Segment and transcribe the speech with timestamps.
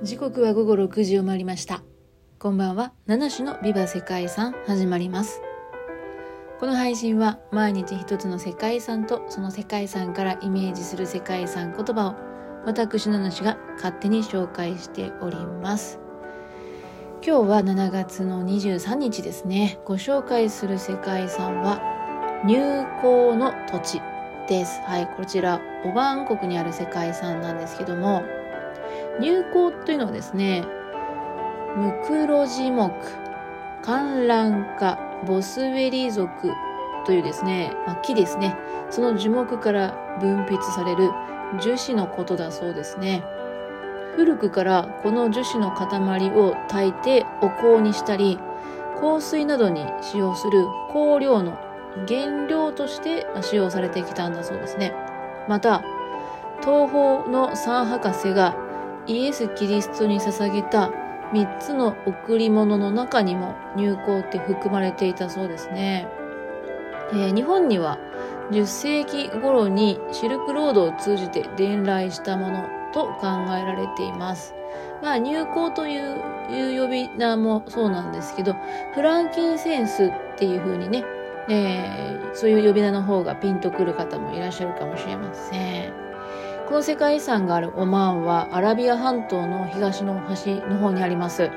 [0.00, 1.82] 時刻は午後6時を回りました。
[2.38, 2.92] こんばんは。
[3.06, 5.42] 七種のビバ世界遺産始まります。
[6.60, 12.14] この配信は毎日一つの世界遺産とその世界遺産からイメージする世界遺産言葉を
[12.64, 15.98] 私七種が勝手に紹介しております。
[17.26, 19.80] 今日は7月の23日ですね。
[19.84, 21.82] ご紹介する世界遺産は
[22.46, 24.00] 入港の土地
[24.48, 24.80] です。
[24.82, 28.22] はいこちらオバーン国にある世界遺産なんですけども
[29.20, 30.64] 入港というのはですね
[31.76, 32.92] ムクロジ目
[33.82, 36.50] 観覧科ボスウェリ族
[37.06, 38.54] というですね、まあ、木ですね。
[38.90, 41.10] その樹木から分泌される
[41.60, 43.22] 樹脂のことだそうですね。
[44.16, 48.38] 古くからこの樹脂の塊を炊いてお香にしたり
[49.00, 51.52] 香水などに使用する香料の
[52.06, 54.92] 原料として使用されてきたんだそうですね。
[55.48, 55.82] また
[56.60, 58.67] 東方の三博士が
[59.08, 60.90] イエス・キリストに捧げた
[61.32, 66.06] 3つの贈り物の中にも入香って含まれていたそうですね。
[67.12, 67.98] えー、日本には
[68.50, 73.26] 10世紀頃にシルクロードを通じて伝来したものと考
[73.58, 74.54] えられています。
[75.02, 78.54] まあ、入香という呼び名もそうなんですけど、
[78.94, 81.04] フランキンセンスっていう風にね、
[81.48, 85.92] えー、そういう呼び名の方がピンとくる方もいらっしゃるかもしれません。
[86.68, 91.50] この世界遺産があるオマーンはアラビア半島の東の端の方にあります。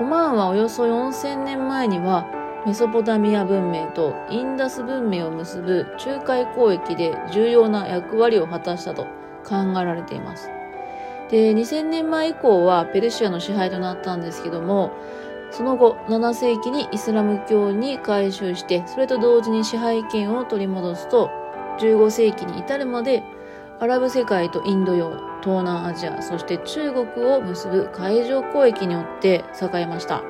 [0.00, 2.26] オマーンはおよそ4000年前には
[2.64, 9.04] メソポタミア文明とインダス文明を結ぶ仲介交易で重要な役割を果たしたと
[9.44, 10.48] 考えられています。
[11.30, 14.92] で、2000年前以降はペルシアの支配となったんですけども、
[15.50, 21.28] その後7世紀にイスラム教に改宗して、それと同時に支配権を取り戻すと、
[21.80, 23.22] 15世紀に至るまで
[23.80, 30.24] アラブ世界とインド洋、東南アジア、そして中国を結ぶ海上交易によって栄えました。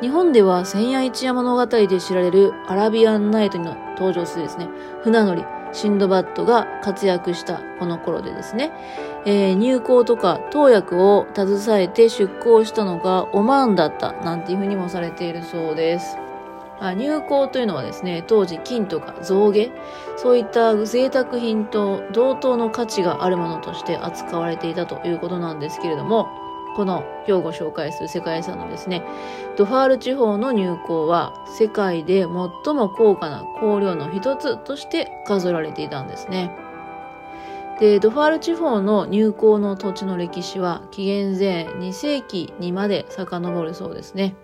[0.00, 4.66] 日本では千夜一夜物語で知られるアラビアンナイトに登場するですね、
[5.04, 8.72] 船乗り、シンドバッドが活躍したこの頃でですね、
[9.24, 16.18] えー、入港とか投薬を携えて出港したのがオマーンだったなんていうふうにもされているそうです。
[16.80, 19.70] 入港というのはですね、当時金とか象牙、
[20.16, 26.28] そういった贅沢品と同等の価値があるものとして扱われていたということなんですけれども、
[26.74, 29.02] この今日ご紹介する世界遺産のですね、
[29.56, 32.28] ドファール地方の入港は世界で最
[32.74, 36.50] も高価な香料の一つとして数られていたんですね。
[37.78, 44.34] で、ドファール地方の入港の土地の歴史は紀元前2世紀にまで遡るそうですね。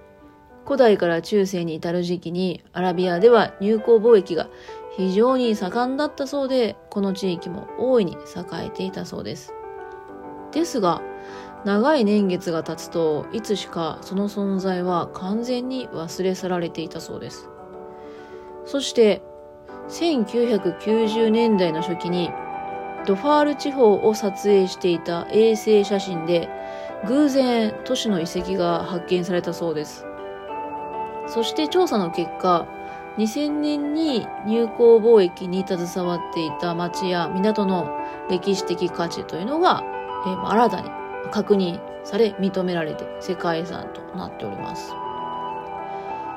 [0.68, 4.50] 古代から中世に至る時期にアラビアでは入港貿易が
[4.98, 9.54] 非常に盛んだったそうで、この地域も大いに栄えていたそうです。
[10.52, 11.00] ですが、
[11.64, 17.48] 長い年月が経つといつしかその存在は完全に忘れ去られていたそうです。
[18.66, 19.22] そして
[19.88, 22.30] 1990年代の初期に
[23.06, 26.50] ドファール地方を撮影していた衛星写真で
[27.06, 30.04] 偶然都市の遺跡が発見されたそうです。
[31.28, 32.66] そして調査の結果、
[33.18, 37.90] 2000年に入港貿易に携わっていた町や港の
[38.30, 39.82] 歴史的価値というのが、
[40.24, 40.90] えー、新たに
[41.32, 44.94] 確認され認められて世界遺産となっております。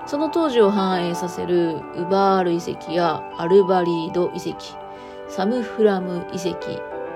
[0.07, 4.55] その当時を反映させるウバール遺跡やアルバリード遺跡、
[5.29, 6.57] サムフラム遺跡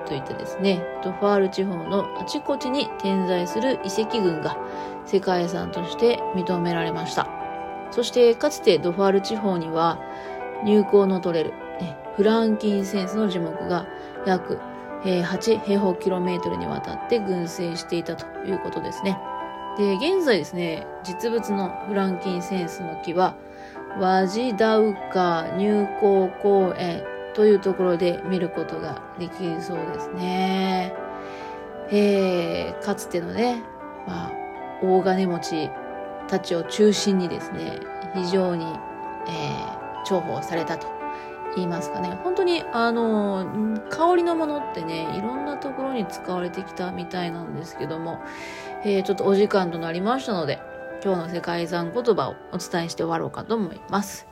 [0.06, 4.56] といったですね、ドファール地方のあちこちに点在する遺跡群が
[5.06, 7.35] 世界遺産として認められました。
[7.92, 10.00] そしてかつてドファール地方には
[10.64, 11.54] 入港の取れる、
[12.16, 13.88] フランキンセンスの樹木が
[14.26, 14.60] 約
[15.04, 19.18] 8平方キロメートルにわたって群生していたということですね。
[19.78, 23.36] で、現在ですね、実物のフランキンセンスの木は、
[24.00, 30.94] ワジダウカ入港公園というところで見ることができるそうですね。
[31.92, 33.62] えー、かつてのね、
[34.08, 34.32] まあ、
[34.82, 35.70] 大金持ち
[36.28, 37.80] たちを中心にですね、
[38.14, 40.88] 非常に、えー、重宝されたと
[41.56, 42.18] 言いますかね。
[42.24, 48.20] 本当に、あの、香りのものってね、いろんなところに使われてきたみたいなんですけども、
[48.84, 50.60] えー、ちょっとお時間となりましたので、
[51.04, 54.28] 今日の世界遺産言葉をお伝えして終わろうかと思います。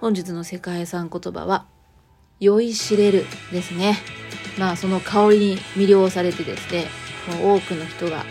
[0.00, 1.66] 本日の世界遺産言葉は、
[2.38, 3.96] 酔いしれるですね。
[4.58, 6.86] まあその香りに魅了されてですね、
[7.42, 8.24] 多くの人が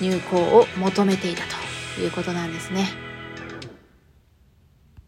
[0.00, 1.55] 入港を求めていたと
[2.00, 3.05] いうことなんですね。